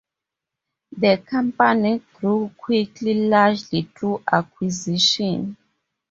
The 0.97 1.17
company 1.23 2.01
grew 2.15 2.49
quickly, 2.57 3.13
largely 3.29 3.83
through 3.83 4.23
acquisition. 4.33 5.57